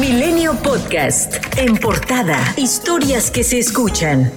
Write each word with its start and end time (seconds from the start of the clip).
Milenio 0.00 0.54
Podcast. 0.62 1.34
En 1.56 1.76
portada. 1.76 2.38
Historias 2.56 3.32
que 3.32 3.42
se 3.42 3.58
escuchan. 3.58 4.30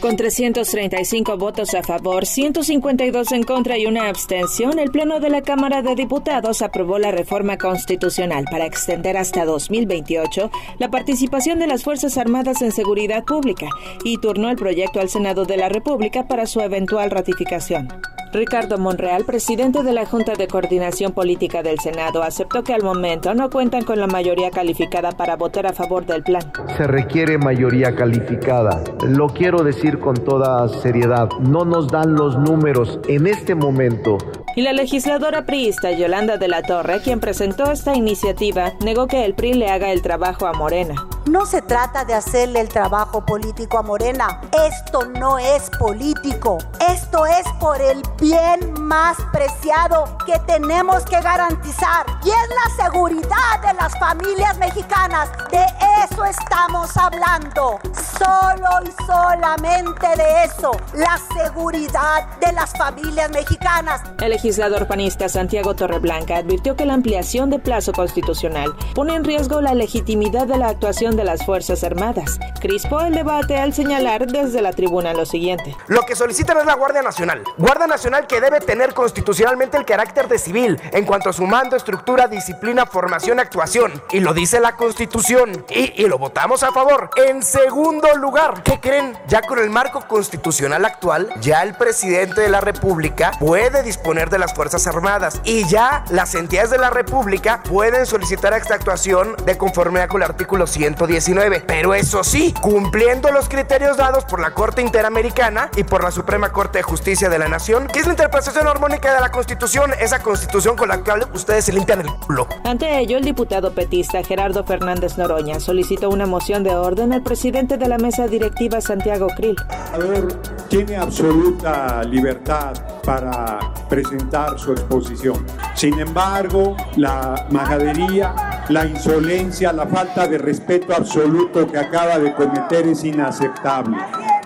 Con 0.00 0.16
335 0.16 1.38
votos 1.38 1.72
a 1.72 1.82
favor, 1.82 2.26
152 2.26 3.32
en 3.32 3.42
contra 3.44 3.78
y 3.78 3.86
una 3.86 4.08
abstención, 4.08 4.78
el 4.78 4.90
Pleno 4.90 5.18
de 5.18 5.30
la 5.30 5.40
Cámara 5.40 5.80
de 5.80 5.94
Diputados 5.94 6.60
aprobó 6.60 6.98
la 6.98 7.10
reforma 7.10 7.56
constitucional 7.56 8.44
para 8.50 8.66
extender 8.66 9.16
hasta 9.16 9.46
2028 9.46 10.50
la 10.78 10.90
participación 10.90 11.58
de 11.58 11.68
las 11.68 11.82
Fuerzas 11.82 12.18
Armadas 12.18 12.60
en 12.60 12.72
seguridad 12.72 13.24
pública 13.24 13.68
y 14.04 14.18
turnó 14.18 14.50
el 14.50 14.56
proyecto 14.56 15.00
al 15.00 15.08
Senado 15.08 15.46
de 15.46 15.56
la 15.56 15.70
República 15.70 16.28
para 16.28 16.46
su 16.46 16.60
eventual 16.60 17.10
ratificación. 17.10 17.88
Ricardo 18.32 18.78
Monreal, 18.78 19.26
presidente 19.26 19.82
de 19.82 19.92
la 19.92 20.06
Junta 20.06 20.32
de 20.32 20.48
Coordinación 20.48 21.12
Política 21.12 21.62
del 21.62 21.78
Senado, 21.80 22.22
aceptó 22.22 22.64
que 22.64 22.72
al 22.72 22.82
momento 22.82 23.34
no 23.34 23.50
cuentan 23.50 23.84
con 23.84 24.00
la 24.00 24.06
mayoría 24.06 24.50
calificada 24.50 25.12
para 25.12 25.36
votar 25.36 25.66
a 25.66 25.74
favor 25.74 26.06
del 26.06 26.22
plan. 26.22 26.50
Se 26.78 26.86
requiere 26.86 27.36
mayoría 27.36 27.94
calificada. 27.94 28.82
Lo 29.06 29.26
quiero 29.26 29.62
decir 29.62 29.98
con 29.98 30.14
toda 30.14 30.66
seriedad. 30.80 31.28
No 31.40 31.66
nos 31.66 31.88
dan 31.88 32.14
los 32.14 32.38
números 32.38 33.00
en 33.06 33.26
este 33.26 33.54
momento 33.54 34.16
y 34.54 34.62
la 34.62 34.72
legisladora 34.72 35.46
priista 35.46 35.90
Yolanda 35.90 36.36
de 36.36 36.48
la 36.48 36.62
Torre, 36.62 37.00
quien 37.00 37.20
presentó 37.20 37.70
esta 37.70 37.94
iniciativa, 37.94 38.72
negó 38.80 39.06
que 39.06 39.24
el 39.24 39.34
PRI 39.34 39.54
le 39.54 39.70
haga 39.70 39.90
el 39.90 40.02
trabajo 40.02 40.46
a 40.46 40.52
Morena. 40.52 40.94
No 41.26 41.46
se 41.46 41.62
trata 41.62 42.04
de 42.04 42.14
hacerle 42.14 42.60
el 42.60 42.68
trabajo 42.68 43.24
político 43.24 43.78
a 43.78 43.82
Morena. 43.82 44.40
Esto 44.52 45.06
no 45.06 45.38
es 45.38 45.70
político. 45.78 46.58
Esto 46.90 47.26
es 47.26 47.46
por 47.60 47.80
el 47.80 48.02
bien 48.20 48.72
más 48.82 49.16
preciado 49.32 50.16
que 50.26 50.36
tenemos 50.46 51.04
que 51.04 51.20
garantizar. 51.20 52.06
Y 52.24 52.28
es 52.28 52.34
la 52.34 52.84
seguridad 52.84 53.62
de 53.64 53.74
las 53.74 53.96
familias 54.00 54.58
mexicanas. 54.58 55.30
De 55.52 55.64
eso 56.04 56.24
estamos 56.24 56.96
hablando. 56.96 57.78
Solo 58.18 58.68
y 58.84 59.04
solamente 59.06 60.08
de 60.16 60.44
eso. 60.44 60.72
La 60.94 61.18
seguridad 61.40 62.26
de 62.40 62.52
las 62.52 62.72
familias 62.72 63.30
mexicanas. 63.30 64.00
El 64.20 64.32
legislador 64.42 64.88
panista 64.88 65.28
Santiago 65.28 65.76
Torreblanca 65.76 66.38
advirtió 66.38 66.74
que 66.74 66.84
la 66.84 66.94
ampliación 66.94 67.48
de 67.48 67.60
plazo 67.60 67.92
constitucional 67.92 68.74
pone 68.92 69.14
en 69.14 69.22
riesgo 69.22 69.60
la 69.60 69.72
legitimidad 69.72 70.48
de 70.48 70.58
la 70.58 70.66
actuación 70.66 71.14
de 71.14 71.22
las 71.22 71.46
Fuerzas 71.46 71.84
Armadas. 71.84 72.40
Crispó 72.60 73.02
el 73.02 73.14
debate 73.14 73.56
al 73.56 73.72
señalar 73.72 74.26
desde 74.26 74.60
la 74.60 74.72
tribuna 74.72 75.14
lo 75.14 75.26
siguiente. 75.26 75.76
Lo 75.86 76.02
que 76.02 76.16
solicitan 76.16 76.58
es 76.58 76.66
la 76.66 76.74
Guardia 76.74 77.02
Nacional. 77.02 77.44
Guardia 77.56 77.86
Nacional 77.86 78.26
que 78.26 78.40
debe 78.40 78.58
tener 78.58 78.94
constitucionalmente 78.94 79.76
el 79.76 79.84
carácter 79.84 80.26
de 80.26 80.38
civil 80.38 80.80
en 80.90 81.04
cuanto 81.04 81.30
a 81.30 81.32
su 81.32 81.46
mando, 81.46 81.76
estructura, 81.76 82.26
disciplina, 82.26 82.84
formación, 82.84 83.38
actuación. 83.38 83.92
Y 84.10 84.18
lo 84.18 84.34
dice 84.34 84.58
la 84.58 84.74
Constitución. 84.74 85.64
Y, 85.70 86.02
y 86.02 86.08
lo 86.08 86.18
votamos 86.18 86.64
a 86.64 86.72
favor. 86.72 87.10
En 87.28 87.44
segundo 87.44 88.08
lugar, 88.16 88.64
¿qué 88.64 88.80
creen? 88.80 89.16
Ya 89.28 89.42
con 89.42 89.60
el 89.60 89.70
marco 89.70 90.08
constitucional 90.08 90.84
actual, 90.84 91.28
ya 91.40 91.62
el 91.62 91.74
presidente 91.74 92.40
de 92.40 92.48
la 92.48 92.60
República 92.60 93.30
puede 93.38 93.84
disponer 93.84 94.31
de 94.32 94.38
las 94.38 94.54
Fuerzas 94.54 94.86
Armadas 94.88 95.40
y 95.44 95.68
ya 95.68 96.04
las 96.10 96.34
entidades 96.34 96.70
de 96.70 96.78
la 96.78 96.90
República 96.90 97.62
pueden 97.62 98.06
solicitar 98.06 98.52
esta 98.54 98.74
actuación 98.74 99.36
de 99.46 99.56
conformidad 99.56 100.08
con 100.08 100.22
el 100.22 100.28
artículo 100.28 100.66
119. 100.66 101.62
Pero 101.66 101.94
eso 101.94 102.24
sí, 102.24 102.52
cumpliendo 102.60 103.30
los 103.30 103.48
criterios 103.48 103.96
dados 103.96 104.24
por 104.24 104.40
la 104.40 104.52
Corte 104.54 104.82
Interamericana 104.82 105.70
y 105.76 105.84
por 105.84 106.02
la 106.02 106.10
Suprema 106.10 106.50
Corte 106.50 106.78
de 106.78 106.82
Justicia 106.82 107.28
de 107.28 107.38
la 107.38 107.48
Nación, 107.48 107.86
que 107.86 108.00
es 108.00 108.06
la 108.06 108.12
interpretación 108.12 108.66
armónica 108.66 109.14
de 109.14 109.20
la 109.20 109.30
Constitución, 109.30 109.92
esa 110.00 110.20
Constitución 110.20 110.76
con 110.76 110.88
la 110.88 110.98
cual 110.98 111.28
ustedes 111.34 111.66
se 111.66 111.72
limpian 111.72 112.00
el 112.00 112.08
culo. 112.26 112.48
Ante 112.64 112.98
ello, 112.98 113.18
el 113.18 113.24
diputado 113.24 113.72
petista 113.72 114.22
Gerardo 114.24 114.64
Fernández 114.64 115.18
Noroña 115.18 115.60
solicitó 115.60 116.08
una 116.08 116.26
moción 116.26 116.64
de 116.64 116.74
orden 116.74 117.12
al 117.12 117.22
presidente 117.22 117.76
de 117.76 117.88
la 117.88 117.98
mesa 117.98 118.26
directiva 118.26 118.80
Santiago 118.80 119.28
Krill. 119.36 119.56
A 119.92 119.98
ver, 119.98 120.26
tiene 120.68 120.96
absoluta 120.96 122.02
libertad 122.04 122.74
para 123.04 123.58
presentar 123.88 124.58
su 124.58 124.72
exposición. 124.72 125.44
Sin 125.74 125.98
embargo, 125.98 126.76
la 126.96 127.46
majadería, 127.50 128.64
la 128.68 128.86
insolencia, 128.86 129.72
la 129.72 129.86
falta 129.86 130.26
de 130.26 130.38
respeto 130.38 130.94
absoluto 130.94 131.66
que 131.66 131.78
acaba 131.78 132.18
de 132.18 132.34
cometer 132.34 132.86
es 132.86 133.04
inaceptable. 133.04 133.96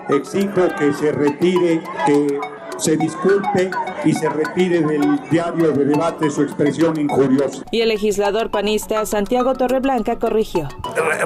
Exijo 0.09 0.67
que 0.79 0.93
se 0.93 1.11
retire, 1.11 1.81
que 2.05 2.39
se 2.77 2.97
disculpe 2.97 3.71
y 4.05 4.13
se 4.13 4.29
retire 4.29 4.81
del 4.81 5.19
diario 5.29 5.71
de 5.71 5.85
debate 5.85 6.29
su 6.29 6.43
expresión 6.43 6.99
injuriosa. 6.99 7.63
Y 7.71 7.81
el 7.81 7.89
legislador 7.89 8.51
panista 8.51 9.05
Santiago 9.05 9.53
Torreblanca 9.55 10.17
corrigió. 10.17 10.67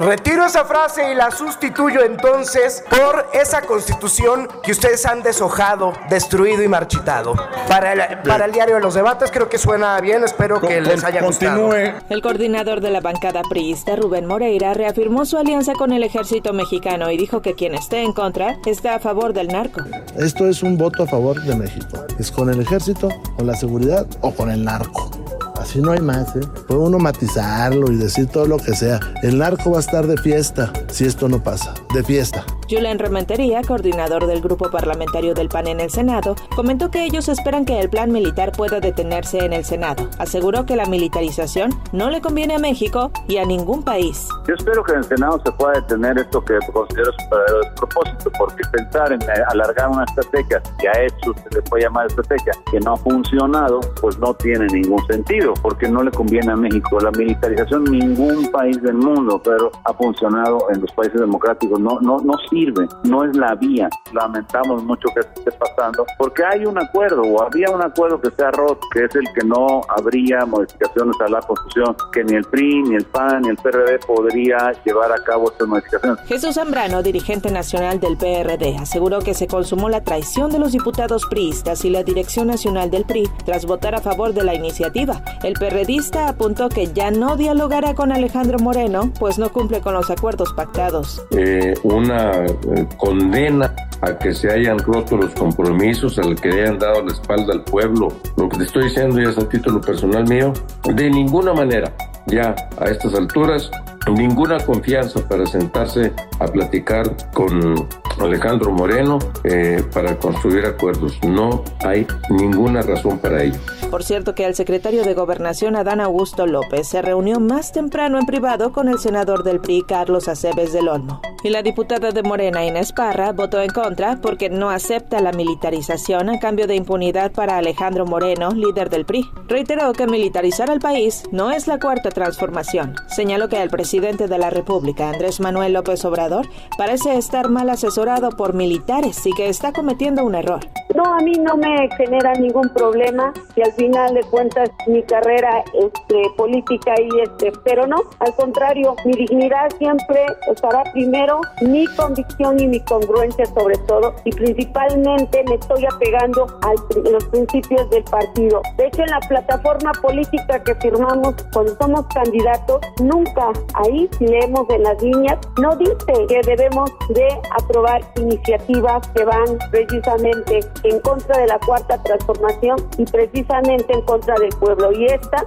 Retiro 0.00 0.46
esa 0.46 0.64
frase 0.64 1.12
y 1.12 1.14
la 1.14 1.30
sustituyo 1.30 2.02
entonces 2.02 2.84
por 2.90 3.26
esa 3.32 3.62
constitución 3.62 4.48
que 4.62 4.72
ustedes 4.72 5.04
han 5.06 5.22
deshojado, 5.22 5.92
destruido 6.08 6.62
y 6.62 6.68
marchitado. 6.68 7.34
Para 7.68 7.92
el, 7.92 8.18
para 8.22 8.46
el 8.46 8.52
diario 8.52 8.76
de 8.76 8.80
los 8.80 8.94
debates 8.94 9.30
creo 9.30 9.48
que 9.48 9.58
suena 9.58 10.00
bien, 10.00 10.24
espero 10.24 10.60
que 10.60 10.80
les 10.80 11.04
haya 11.04 11.22
gustado. 11.22 11.74
El 11.74 12.22
coordinador 12.22 12.80
de 12.80 12.90
la 12.90 13.00
bancada 13.00 13.42
priista, 13.48 13.96
Rubén 13.96 14.26
Moreira, 14.26 14.74
reafirmó 14.74 15.24
su 15.24 15.38
alianza 15.38 15.74
con 15.74 15.92
el 15.92 16.02
ejército 16.02 16.52
mexicano 16.52 17.10
y 17.10 17.16
dijo 17.16 17.42
que 17.42 17.54
quien 17.54 17.74
esté 17.74 18.02
en 18.02 18.12
contra 18.12 18.56
está 18.66 18.94
a 18.94 18.98
favor 18.98 19.32
del 19.32 19.48
narco. 19.48 19.80
Esto 20.16 20.46
es 20.46 20.62
un 20.62 20.76
voto 20.76 21.04
a 21.04 21.06
favor 21.06 21.41
de 21.46 21.56
México. 21.56 22.04
Es 22.18 22.30
con 22.30 22.50
el 22.50 22.60
ejército, 22.60 23.08
con 23.36 23.46
la 23.46 23.54
seguridad 23.54 24.06
o 24.20 24.32
con 24.32 24.50
el 24.50 24.64
narco. 24.64 25.10
Así 25.56 25.80
no 25.80 25.92
hay 25.92 26.00
más, 26.00 26.34
¿eh? 26.36 26.40
Puede 26.66 26.80
uno 26.80 26.98
matizarlo 26.98 27.90
y 27.92 27.96
decir 27.96 28.26
todo 28.26 28.46
lo 28.46 28.58
que 28.58 28.74
sea. 28.74 28.98
El 29.22 29.38
narco 29.38 29.70
va 29.70 29.76
a 29.78 29.80
estar 29.80 30.06
de 30.06 30.16
fiesta 30.16 30.72
si 30.88 31.04
esto 31.04 31.28
no 31.28 31.42
pasa. 31.42 31.74
De 31.92 32.02
fiesta. 32.02 32.46
Julen 32.70 32.98
Rementería, 32.98 33.60
coordinador 33.62 34.26
del 34.26 34.40
grupo 34.40 34.70
parlamentario 34.70 35.34
del 35.34 35.50
PAN 35.50 35.66
en 35.66 35.78
el 35.78 35.90
Senado, 35.90 36.36
comentó 36.56 36.90
que 36.90 37.04
ellos 37.04 37.28
esperan 37.28 37.66
que 37.66 37.78
el 37.78 37.90
plan 37.90 38.10
militar 38.10 38.52
pueda 38.52 38.80
detenerse 38.80 39.44
en 39.44 39.52
el 39.52 39.62
Senado. 39.62 40.08
Aseguró 40.18 40.64
que 40.64 40.74
la 40.74 40.86
militarización 40.86 41.70
no 41.92 42.08
le 42.08 42.22
conviene 42.22 42.54
a 42.54 42.58
México 42.58 43.10
y 43.28 43.36
a 43.36 43.44
ningún 43.44 43.82
país. 43.82 44.26
Yo 44.48 44.54
espero 44.54 44.82
que 44.84 44.92
en 44.92 44.98
el 44.98 45.04
Senado 45.04 45.38
se 45.44 45.52
pueda 45.52 45.80
detener 45.80 46.16
esto 46.16 46.42
que 46.42 46.54
considero 46.72 47.12
su 47.12 47.30
verdadero 47.30 47.60
despropósito, 47.60 48.30
porque 48.38 48.62
pensar 48.72 49.12
en 49.12 49.20
alargar 49.48 49.90
una 49.90 50.04
estrategia 50.04 50.62
que 50.78 50.88
ha 50.88 51.02
hecho, 51.02 51.34
se 51.34 51.56
le 51.56 51.62
puede 51.62 51.84
llamar 51.84 52.06
estrategia, 52.06 52.54
que 52.70 52.80
no 52.80 52.94
ha 52.94 52.96
funcionado, 52.96 53.80
pues 54.00 54.18
no 54.18 54.32
tiene 54.32 54.66
ningún 54.68 55.04
sentido, 55.08 55.52
porque 55.60 55.88
no 55.90 56.02
le 56.02 56.10
conviene 56.10 56.52
a 56.52 56.56
México. 56.56 56.98
La 57.00 57.10
militarización 57.10 57.84
ningún 57.84 58.50
país 58.50 58.80
del 58.82 58.94
mundo, 58.94 59.42
pero 59.44 59.70
ha 59.84 59.92
funcionado 59.92 60.70
en 60.72 60.80
los 60.80 60.90
países 60.92 61.20
democráticos. 61.20 61.81
No, 61.82 61.98
no, 62.00 62.18
no 62.18 62.34
sirve, 62.48 62.86
no 63.04 63.24
es 63.24 63.36
la 63.36 63.54
vía. 63.56 63.88
Lamentamos 64.12 64.84
mucho 64.84 65.08
que 65.14 65.20
esté 65.20 65.50
pasando, 65.52 66.06
porque 66.16 66.44
hay 66.44 66.64
un 66.64 66.78
acuerdo, 66.78 67.22
o 67.22 67.42
había 67.42 67.70
un 67.70 67.82
acuerdo 67.82 68.20
que 68.20 68.30
se 68.30 68.44
ha 68.44 68.50
roto, 68.50 68.78
que 68.92 69.04
es 69.04 69.14
el 69.16 69.24
que 69.34 69.44
no 69.44 69.80
habría 69.88 70.46
modificaciones 70.46 71.16
a 71.20 71.28
la 71.28 71.40
Constitución, 71.40 71.96
que 72.12 72.24
ni 72.24 72.36
el 72.36 72.44
PRI, 72.44 72.82
ni 72.82 72.96
el 72.96 73.04
PAN, 73.04 73.42
ni 73.42 73.48
el 73.48 73.56
PRD 73.56 73.98
podría 74.06 74.72
llevar 74.84 75.12
a 75.12 75.22
cabo 75.24 75.50
estas 75.50 75.68
modificaciones. 75.68 76.20
Jesús 76.26 76.54
Zambrano, 76.54 77.02
dirigente 77.02 77.50
nacional 77.50 77.98
del 77.98 78.16
PRD, 78.16 78.76
aseguró 78.78 79.20
que 79.20 79.34
se 79.34 79.46
consumó 79.46 79.88
la 79.88 80.02
traición 80.02 80.50
de 80.50 80.58
los 80.58 80.72
diputados 80.72 81.26
priistas 81.26 81.84
y 81.84 81.90
la 81.90 82.02
dirección 82.04 82.46
nacional 82.46 82.90
del 82.90 83.04
PRI 83.04 83.28
tras 83.44 83.66
votar 83.66 83.94
a 83.94 84.00
favor 84.00 84.32
de 84.34 84.44
la 84.44 84.54
iniciativa. 84.54 85.22
El 85.42 85.54
PRDista 85.54 86.28
apuntó 86.28 86.68
que 86.68 86.92
ya 86.92 87.10
no 87.10 87.36
dialogará 87.36 87.94
con 87.94 88.12
Alejandro 88.12 88.58
Moreno, 88.58 89.10
pues 89.18 89.38
no 89.38 89.50
cumple 89.50 89.80
con 89.80 89.94
los 89.94 90.10
acuerdos 90.10 90.52
pactados. 90.52 91.22
Eh, 91.32 91.71
una 91.82 92.44
eh, 92.44 92.86
condena 92.96 93.74
a 94.00 94.18
que 94.18 94.34
se 94.34 94.50
hayan 94.50 94.78
roto 94.78 95.16
los 95.16 95.32
compromisos, 95.34 96.18
al 96.18 96.34
que 96.40 96.50
hayan 96.50 96.78
dado 96.78 97.04
la 97.04 97.12
espalda 97.12 97.52
al 97.52 97.62
pueblo. 97.62 98.08
Lo 98.36 98.48
que 98.48 98.58
te 98.58 98.64
estoy 98.64 98.84
diciendo 98.84 99.20
ya 99.20 99.30
es 99.30 99.38
a 99.38 99.48
título 99.48 99.80
personal 99.80 100.26
mío, 100.28 100.52
de 100.92 101.08
ninguna 101.08 101.52
manera, 101.54 101.94
ya 102.26 102.54
a 102.78 102.86
estas 102.86 103.14
alturas, 103.14 103.70
ninguna 104.10 104.58
confianza 104.64 105.26
para 105.28 105.46
sentarse 105.46 106.12
a 106.38 106.46
platicar 106.46 107.16
con 107.32 107.88
Alejandro 108.20 108.70
Moreno 108.72 109.18
eh, 109.44 109.82
para 109.92 110.18
construir 110.18 110.66
acuerdos. 110.66 111.18
No 111.22 111.62
hay 111.84 112.06
ninguna 112.30 112.82
razón 112.82 113.18
para 113.18 113.42
ello. 113.42 113.58
Por 113.90 114.02
cierto 114.04 114.34
que 114.34 114.46
el 114.46 114.54
secretario 114.54 115.04
de 115.04 115.14
Gobernación 115.14 115.76
Adán 115.76 116.00
Augusto 116.00 116.46
López 116.46 116.88
se 116.88 117.02
reunió 117.02 117.40
más 117.40 117.72
temprano 117.72 118.18
en 118.18 118.26
privado 118.26 118.72
con 118.72 118.88
el 118.88 118.98
senador 118.98 119.44
del 119.44 119.60
PRI 119.60 119.82
Carlos 119.86 120.28
Aceves 120.28 120.72
del 120.72 120.88
Olmo. 120.88 121.20
Y 121.44 121.50
la 121.50 121.62
diputada 121.62 122.12
de 122.12 122.22
Morena 122.22 122.64
Inés 122.64 122.92
Parra 122.92 123.32
votó 123.32 123.60
en 123.60 123.70
contra 123.70 124.20
porque 124.20 124.48
no 124.48 124.70
acepta 124.70 125.20
la 125.20 125.32
militarización 125.32 126.30
a 126.30 126.38
cambio 126.38 126.66
de 126.66 126.76
impunidad 126.76 127.32
para 127.32 127.56
Alejandro 127.56 128.06
Moreno, 128.06 128.52
líder 128.52 128.88
del 128.90 129.04
PRI. 129.04 129.28
Reiteró 129.48 129.92
que 129.92 130.06
militarizar 130.06 130.70
al 130.70 130.78
país 130.78 131.24
no 131.32 131.50
es 131.50 131.66
la 131.66 131.80
cuarta 131.80 132.10
transformación. 132.10 132.94
Señaló 133.08 133.48
que 133.48 133.60
el 133.60 133.70
presidente 133.70 133.91
de 134.00 134.38
la 134.38 134.48
República, 134.48 135.10
Andrés 135.10 135.38
Manuel 135.38 135.74
López 135.74 136.02
Obrador, 136.06 136.48
parece 136.78 137.18
estar 137.18 137.50
mal 137.50 137.68
asesorado 137.68 138.30
por 138.30 138.54
militares 138.54 139.26
y 139.26 139.32
que 139.32 139.50
está 139.50 139.72
cometiendo 139.72 140.24
un 140.24 140.34
error. 140.34 140.60
No, 140.94 141.04
a 141.04 141.18
mí 141.20 141.32
no 141.32 141.56
me 141.56 141.88
genera 141.96 142.34
ningún 142.34 142.68
problema 142.70 143.32
y 143.56 143.62
al 143.62 143.72
final 143.72 144.14
de 144.14 144.22
cuentas 144.24 144.70
mi 144.86 145.02
carrera 145.02 145.64
este, 145.72 146.22
política 146.36 146.94
y 147.00 147.20
este, 147.20 147.52
pero 147.64 147.86
no, 147.86 147.96
al 148.18 148.34
contrario, 148.34 148.94
mi 149.04 149.12
dignidad 149.12 149.70
siempre 149.78 150.26
estará 150.50 150.82
primero, 150.92 151.40
mi 151.62 151.86
convicción 151.96 152.60
y 152.60 152.66
mi 152.66 152.80
congruencia 152.80 153.46
sobre 153.46 153.76
todo 153.86 154.14
y 154.24 154.32
principalmente 154.32 155.44
me 155.48 155.54
estoy 155.54 155.86
apegando 155.86 156.46
a 156.62 156.72
los 157.10 157.24
principios 157.26 157.88
del 157.90 158.04
partido. 158.04 158.60
De 158.76 158.86
hecho, 158.86 159.02
en 159.02 159.10
la 159.10 159.20
plataforma 159.20 159.92
política 160.02 160.62
que 160.62 160.74
firmamos 160.76 161.34
cuando 161.52 161.74
somos 161.76 162.06
candidatos, 162.08 162.80
nunca 163.02 163.50
ahí, 163.74 164.08
si 164.18 164.26
leemos 164.26 164.68
en 164.70 164.82
las 164.82 165.02
líneas, 165.02 165.38
no 165.60 165.74
dice 165.76 166.26
que 166.28 166.40
debemos 166.44 166.90
de 167.08 167.28
aprobar 167.58 168.02
iniciativas 168.16 169.08
que 169.08 169.24
van 169.24 169.58
precisamente 169.70 170.60
en 170.84 171.00
contra 171.00 171.38
de 171.38 171.46
la 171.46 171.58
cuarta 171.60 172.02
transformación 172.02 172.76
y 172.98 173.04
precisamente 173.04 173.92
en 173.92 174.02
contra 174.02 174.34
del 174.36 174.50
pueblo. 174.50 174.92
Y 174.92 175.06
esta, 175.06 175.46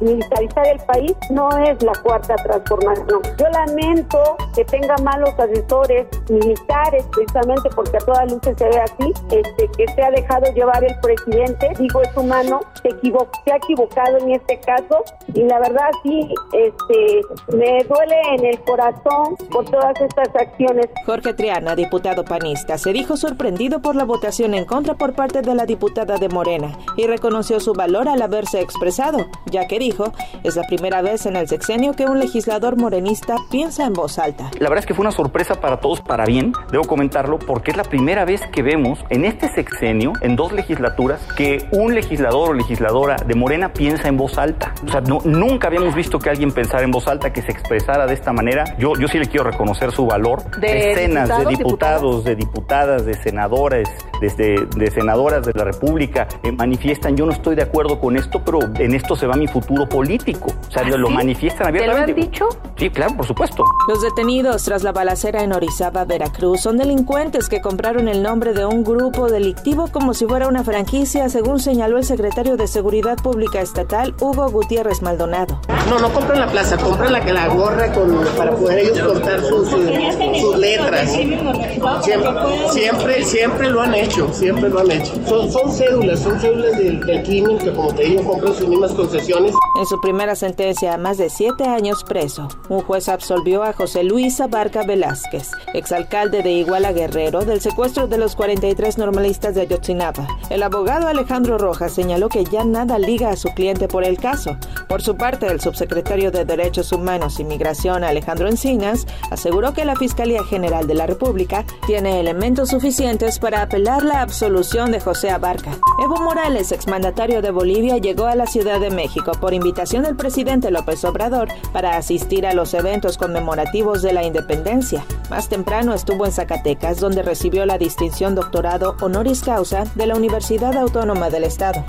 militarizar 0.00 0.66
el 0.66 0.80
país, 0.80 1.14
no 1.30 1.48
es 1.58 1.82
la 1.82 1.92
cuarta 2.02 2.34
transformación. 2.36 3.22
Yo 3.38 3.48
lamento 3.48 4.36
que 4.54 4.64
tenga 4.64 4.96
malos 5.02 5.30
asesores 5.38 6.06
militares, 6.28 7.04
precisamente 7.12 7.68
porque 7.74 7.96
a 7.96 8.00
todas 8.00 8.30
luces 8.30 8.54
se 8.58 8.64
ve 8.64 8.78
así, 8.78 9.12
este, 9.30 9.68
que 9.76 9.86
se 9.94 10.02
ha 10.02 10.10
dejado 10.10 10.52
llevar 10.52 10.84
el 10.84 10.98
presidente, 11.00 11.72
digo 11.78 12.02
es 12.02 12.16
humano, 12.16 12.60
se, 12.82 12.90
se 12.90 13.52
ha 13.52 13.56
equivocado 13.56 14.18
en 14.18 14.32
este 14.32 14.58
caso 14.60 15.04
y 15.34 15.42
la 15.44 15.58
verdad 15.58 15.90
sí, 16.02 16.28
este, 16.52 17.56
me 17.56 17.84
duele 17.84 18.16
en 18.34 18.44
el 18.46 18.60
corazón 18.60 19.36
por 19.50 19.64
todas 19.66 19.98
estas 20.00 20.28
acciones. 20.34 20.86
Jorge 21.04 21.34
Triana, 21.34 21.74
diputado 21.74 22.24
panista, 22.24 22.78
se 22.78 22.92
dijo 22.92 23.16
sorprendido 23.16 23.80
por 23.80 23.96
la 23.96 24.04
votación 24.04 24.25
en 24.26 24.64
contra 24.64 24.94
por 24.94 25.14
parte 25.14 25.40
de 25.40 25.54
la 25.54 25.66
diputada 25.66 26.16
de 26.16 26.28
Morena 26.28 26.76
y 26.96 27.06
reconoció 27.06 27.60
su 27.60 27.74
valor 27.74 28.08
al 28.08 28.20
haberse 28.20 28.60
expresado, 28.60 29.26
ya 29.46 29.68
que 29.68 29.78
dijo, 29.78 30.12
es 30.42 30.56
la 30.56 30.64
primera 30.64 31.00
vez 31.00 31.26
en 31.26 31.36
el 31.36 31.46
sexenio 31.46 31.92
que 31.92 32.06
un 32.06 32.18
legislador 32.18 32.76
morenista 32.76 33.36
piensa 33.52 33.86
en 33.86 33.92
voz 33.92 34.18
alta. 34.18 34.50
La 34.58 34.68
verdad 34.68 34.80
es 34.80 34.86
que 34.86 34.94
fue 34.94 35.04
una 35.04 35.12
sorpresa 35.12 35.60
para 35.60 35.78
todos, 35.78 36.00
para 36.00 36.24
bien, 36.24 36.52
debo 36.72 36.84
comentarlo, 36.84 37.38
porque 37.38 37.70
es 37.70 37.76
la 37.76 37.84
primera 37.84 38.24
vez 38.24 38.40
que 38.52 38.62
vemos 38.62 38.98
en 39.10 39.24
este 39.24 39.48
sexenio, 39.48 40.12
en 40.20 40.34
dos 40.34 40.50
legislaturas, 40.50 41.20
que 41.36 41.64
un 41.70 41.94
legislador 41.94 42.50
o 42.50 42.52
legisladora 42.52 43.16
de 43.24 43.34
Morena 43.36 43.72
piensa 43.72 44.08
en 44.08 44.16
voz 44.16 44.38
alta. 44.38 44.74
O 44.84 44.90
sea, 44.90 45.02
no, 45.02 45.20
nunca 45.24 45.68
habíamos 45.68 45.94
visto 45.94 46.18
que 46.18 46.30
alguien 46.30 46.50
pensara 46.50 46.82
en 46.82 46.90
voz 46.90 47.06
alta, 47.06 47.32
que 47.32 47.42
se 47.42 47.52
expresara 47.52 48.06
de 48.06 48.14
esta 48.14 48.32
manera. 48.32 48.64
Yo, 48.76 48.94
yo 48.98 49.06
sí 49.06 49.20
le 49.20 49.26
quiero 49.26 49.44
reconocer 49.44 49.92
su 49.92 50.04
valor. 50.04 50.42
De 50.58 50.74
Decenas 50.74 51.28
de 51.28 51.46
diputados, 51.46 52.24
de 52.24 52.34
diputadas, 52.34 53.06
de 53.06 53.14
senadores, 53.14 53.88
desde 54.20 54.66
de 54.76 54.90
senadoras 54.90 55.44
de 55.46 55.52
la 55.54 55.64
República 55.64 56.28
eh, 56.42 56.52
manifiestan, 56.52 57.16
yo 57.16 57.26
no 57.26 57.32
estoy 57.32 57.56
de 57.56 57.62
acuerdo 57.62 58.00
con 58.00 58.16
esto, 58.16 58.42
pero 58.44 58.60
en 58.78 58.94
esto 58.94 59.16
se 59.16 59.26
va 59.26 59.34
mi 59.34 59.46
futuro 59.46 59.88
político. 59.88 60.52
O 60.68 60.70
sea, 60.70 60.82
¿Ah, 60.84 60.96
lo 60.96 61.10
manifiestan 61.10 61.68
abiertamente. 61.68 62.12
¿Te 62.12 62.20
lo 62.20 62.24
han 62.24 62.30
dicho? 62.30 62.48
Sí, 62.76 62.90
claro, 62.90 63.16
por 63.16 63.26
supuesto. 63.26 63.64
Los 63.88 64.02
detenidos 64.02 64.64
tras 64.64 64.82
la 64.82 64.92
balacera 64.92 65.42
en 65.42 65.52
Orizaba, 65.52 66.04
Veracruz, 66.04 66.60
son 66.60 66.76
delincuentes 66.76 67.48
que 67.48 67.60
compraron 67.60 68.08
el 68.08 68.22
nombre 68.22 68.52
de 68.52 68.64
un 68.66 68.84
grupo 68.84 69.28
delictivo 69.28 69.88
como 69.88 70.14
si 70.14 70.26
fuera 70.26 70.48
una 70.48 70.64
franquicia, 70.64 71.28
según 71.28 71.60
señaló 71.60 71.98
el 71.98 72.04
secretario 72.04 72.56
de 72.56 72.66
Seguridad 72.66 73.16
Pública 73.16 73.60
Estatal, 73.60 74.14
Hugo 74.20 74.48
Gutiérrez 74.50 75.02
Maldonado. 75.02 75.60
No, 75.88 75.98
no 75.98 76.12
compran 76.12 76.40
la 76.40 76.48
plaza, 76.48 76.76
compran 76.76 77.12
la, 77.12 77.20
la 77.20 77.48
gorra 77.48 77.92
con, 77.92 78.24
para 78.36 78.52
poder 78.52 78.78
ellos 78.80 79.06
cortar 79.06 79.40
sus, 79.42 79.68
sus 79.68 80.56
letras. 80.58 81.10
Siempre, 81.10 82.30
siempre, 82.70 83.24
siempre 83.24 83.70
lo 83.70 83.82
han 83.82 83.94
hecho, 83.94 84.05
siempre 84.10 84.68
lo 84.68 84.80
han 84.80 84.90
hecho. 84.90 85.12
Son, 85.26 85.50
son 85.50 85.72
cédulas, 85.72 86.20
son 86.20 86.38
cédulas 86.40 86.78
del, 86.78 87.00
del 87.00 87.22
crimen 87.22 87.58
que 87.58 87.72
como 87.72 87.92
te 87.94 88.04
digo 88.04 88.24
compran 88.24 88.54
sus 88.54 88.68
mismas 88.68 88.92
concesiones. 88.92 89.52
En 89.78 89.86
su 89.86 90.00
primera 90.00 90.34
sentencia 90.34 90.94
a 90.94 90.98
más 90.98 91.18
de 91.18 91.28
siete 91.28 91.64
años 91.64 92.04
preso, 92.04 92.48
un 92.68 92.80
juez 92.82 93.08
absolvió 93.08 93.62
a 93.62 93.72
José 93.72 94.04
Luis 94.04 94.40
Abarca 94.40 94.84
Velázquez, 94.84 95.50
exalcalde 95.74 96.42
de 96.42 96.52
Iguala 96.52 96.92
Guerrero, 96.92 97.44
del 97.44 97.60
secuestro 97.60 98.06
de 98.06 98.18
los 98.18 98.36
43 98.36 98.96
normalistas 98.98 99.54
de 99.54 99.62
Ayotzinapa. 99.62 100.26
El 100.50 100.62
abogado 100.62 101.08
Alejandro 101.08 101.58
Rojas 101.58 101.92
señaló 101.92 102.28
que 102.28 102.44
ya 102.44 102.64
nada 102.64 102.98
liga 102.98 103.30
a 103.30 103.36
su 103.36 103.48
cliente 103.50 103.88
por 103.88 104.04
el 104.04 104.18
caso. 104.18 104.56
Por 104.88 105.02
su 105.02 105.16
parte, 105.16 105.46
el 105.46 105.60
subsecretario 105.60 106.30
de 106.30 106.44
Derechos 106.44 106.92
Humanos 106.92 107.40
y 107.40 107.44
Migración, 107.44 108.04
Alejandro 108.04 108.48
Encinas, 108.48 109.06
aseguró 109.30 109.74
que 109.74 109.84
la 109.84 109.96
Fiscalía 109.96 110.44
General 110.44 110.86
de 110.86 110.94
la 110.94 111.06
República 111.06 111.64
tiene 111.86 112.20
elementos 112.20 112.70
suficientes 112.70 113.38
para 113.38 113.62
apelar 113.62 113.95
la 114.04 114.20
absolución 114.20 114.90
de 114.92 115.00
José 115.00 115.30
Abarca. 115.30 115.72
Evo 116.02 116.16
Morales, 116.16 116.72
exmandatario 116.72 117.42
de 117.42 117.50
Bolivia, 117.50 117.98
llegó 117.98 118.26
a 118.26 118.34
la 118.34 118.46
Ciudad 118.46 118.80
de 118.80 118.90
México 118.90 119.32
por 119.40 119.54
invitación 119.54 120.02
del 120.02 120.16
presidente 120.16 120.70
López 120.70 121.04
Obrador 121.04 121.48
para 121.72 121.96
asistir 121.96 122.46
a 122.46 122.54
los 122.54 122.74
eventos 122.74 123.18
conmemorativos 123.18 124.02
de 124.02 124.12
la 124.12 124.24
independencia. 124.24 125.04
Más 125.30 125.48
temprano 125.48 125.94
estuvo 125.94 126.26
en 126.26 126.32
Zacatecas, 126.32 127.00
donde 127.00 127.22
recibió 127.22 127.66
la 127.66 127.78
distinción 127.78 128.34
doctorado 128.34 128.96
honoris 129.00 129.42
causa 129.42 129.84
de 129.94 130.06
la 130.06 130.16
Universidad 130.16 130.76
Autónoma 130.76 131.30
del 131.30 131.44
Estado. 131.44 131.84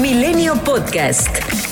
Milenio 0.00 0.54
Podcast. 0.64 1.69